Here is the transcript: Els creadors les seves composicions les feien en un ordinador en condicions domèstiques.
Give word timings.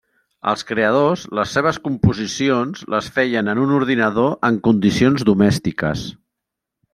Els 0.51 0.63
creadors 0.69 1.25
les 1.39 1.51
seves 1.57 1.77
composicions 1.83 2.81
les 2.95 3.11
feien 3.19 3.53
en 3.53 3.61
un 3.67 3.75
ordinador 3.81 4.33
en 4.51 4.59
condicions 4.69 5.29
domèstiques. 5.33 6.09